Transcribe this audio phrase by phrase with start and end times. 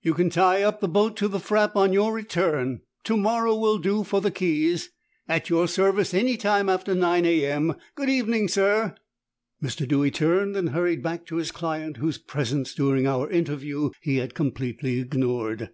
[0.00, 3.76] You can tie up the boat to the frape on your return; to morrow will
[3.76, 4.88] do for the keys;
[5.28, 7.74] at your service any time after nine a.m.
[7.94, 8.94] Good evening, sir!"
[9.62, 9.86] Mr.
[9.86, 14.32] Dewy turned and hurried back to his client, whose presence during our interview he had
[14.34, 15.68] completely ignored.